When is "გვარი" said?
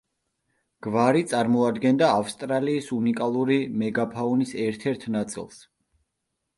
0.87-1.21